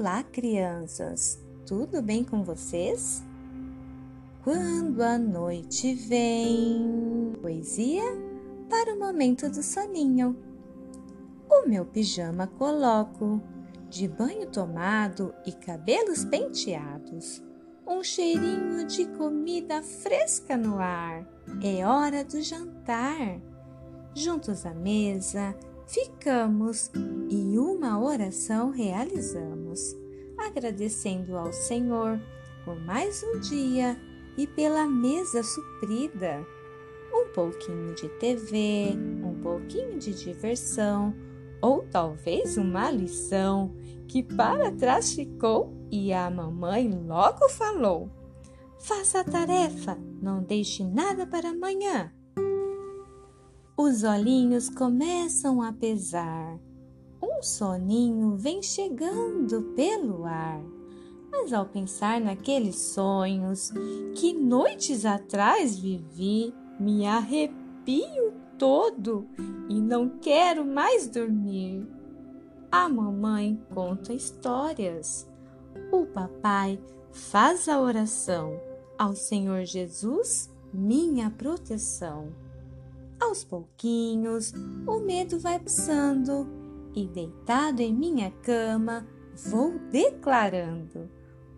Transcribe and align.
Olá, 0.00 0.22
crianças! 0.22 1.38
Tudo 1.66 2.00
bem 2.00 2.24
com 2.24 2.42
vocês? 2.42 3.22
Quando 4.42 5.02
a 5.02 5.18
noite 5.18 5.94
vem, 5.94 7.34
poesia 7.42 8.02
para 8.70 8.94
o 8.94 8.98
momento 8.98 9.50
do 9.50 9.62
soninho. 9.62 10.34
O 11.50 11.68
meu 11.68 11.84
pijama 11.84 12.46
coloco, 12.46 13.42
de 13.90 14.08
banho 14.08 14.46
tomado 14.46 15.34
e 15.44 15.52
cabelos 15.52 16.24
penteados. 16.24 17.42
Um 17.86 18.02
cheirinho 18.02 18.86
de 18.86 19.04
comida 19.04 19.82
fresca 19.82 20.56
no 20.56 20.78
ar. 20.78 21.28
É 21.62 21.86
hora 21.86 22.24
do 22.24 22.40
jantar. 22.40 23.38
Juntos 24.14 24.64
à 24.64 24.72
mesa, 24.72 25.54
ficamos 25.90 26.90
e 27.28 27.58
uma 27.58 28.00
oração 28.00 28.70
realizamos, 28.70 29.96
agradecendo 30.38 31.36
ao 31.36 31.52
Senhor 31.52 32.20
por 32.64 32.78
mais 32.80 33.24
um 33.24 33.40
dia 33.40 33.96
e 34.36 34.46
pela 34.46 34.86
mesa 34.86 35.42
suprida. 35.42 36.46
Um 37.12 37.32
pouquinho 37.32 37.92
de 37.94 38.08
TV, 38.20 38.92
um 39.24 39.40
pouquinho 39.42 39.98
de 39.98 40.14
diversão, 40.14 41.12
ou 41.60 41.84
talvez 41.90 42.56
uma 42.56 42.88
lição 42.90 43.74
que 44.06 44.22
para 44.22 44.70
trás 44.70 45.12
ficou 45.12 45.74
e 45.90 46.12
a 46.12 46.30
mamãe 46.30 46.88
logo 46.88 47.48
falou: 47.48 48.08
Faça 48.78 49.20
a 49.20 49.24
tarefa, 49.24 49.98
não 50.22 50.40
deixe 50.40 50.84
nada 50.84 51.26
para 51.26 51.48
amanhã. 51.48 52.12
Os 53.82 54.04
olhinhos 54.04 54.68
começam 54.68 55.62
a 55.62 55.72
pesar. 55.72 56.60
Um 57.22 57.42
soninho 57.42 58.36
vem 58.36 58.62
chegando 58.62 59.72
pelo 59.74 60.26
ar. 60.26 60.62
Mas 61.32 61.50
ao 61.50 61.64
pensar 61.64 62.20
naqueles 62.20 62.76
sonhos 62.76 63.72
que 64.14 64.34
noites 64.34 65.06
atrás 65.06 65.78
vivi, 65.78 66.52
me 66.78 67.06
arrepio 67.06 68.34
todo 68.58 69.26
e 69.66 69.80
não 69.80 70.10
quero 70.20 70.62
mais 70.62 71.08
dormir. 71.08 71.88
A 72.70 72.86
mamãe 72.86 73.58
conta 73.72 74.12
histórias. 74.12 75.26
O 75.90 76.04
papai 76.04 76.78
faz 77.12 77.66
a 77.66 77.80
oração 77.80 78.60
ao 78.98 79.16
Senhor 79.16 79.64
Jesus, 79.64 80.50
minha 80.70 81.30
proteção. 81.30 82.49
Aos 83.20 83.44
pouquinhos, 83.44 84.54
o 84.86 85.00
medo 85.00 85.38
vai 85.38 85.58
passando 85.58 86.48
e, 86.94 87.06
deitado 87.06 87.80
em 87.80 87.94
minha 87.94 88.30
cama, 88.42 89.06
vou 89.46 89.78
declarando 89.90 91.10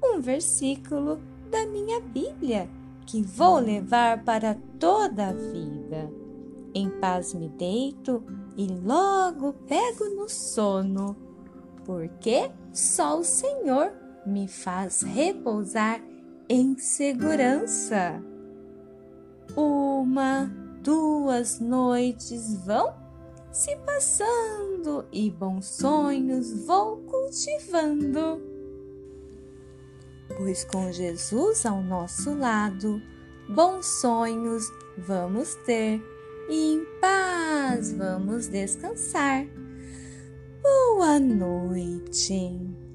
um 0.02 0.20
versículo 0.20 1.20
da 1.50 1.64
minha 1.66 2.00
Bíblia 2.00 2.68
que 3.06 3.22
vou 3.22 3.58
levar 3.58 4.24
para 4.24 4.56
toda 4.78 5.28
a 5.28 5.32
vida. 5.32 6.10
Em 6.74 6.90
paz 6.90 7.32
me 7.32 7.48
deito 7.48 8.24
e 8.56 8.66
logo 8.66 9.52
pego 9.68 10.06
no 10.16 10.28
sono, 10.28 11.16
porque 11.84 12.50
só 12.72 13.20
o 13.20 13.24
Senhor 13.24 13.92
me 14.26 14.48
faz 14.48 15.02
repousar 15.02 16.02
em 16.48 16.76
segurança. 16.78 18.22
Uma 19.56 20.61
duas 20.82 21.60
noites 21.60 22.56
vão 22.64 22.92
se 23.52 23.76
passando 23.76 25.06
e 25.12 25.30
bons 25.30 25.66
sonhos 25.66 26.66
vou 26.66 26.96
cultivando. 26.98 28.42
Pois 30.36 30.64
com 30.64 30.90
Jesus 30.90 31.64
ao 31.66 31.82
nosso 31.82 32.34
lado, 32.34 33.00
bons 33.48 33.86
sonhos 33.86 34.64
vamos 34.98 35.54
ter 35.66 36.02
e 36.48 36.74
em 36.74 36.84
paz 37.00 37.92
vamos 37.92 38.48
descansar. 38.48 39.46
Boa 40.62 41.20
noite. 41.20 42.91